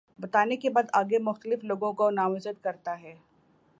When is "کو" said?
1.93-2.09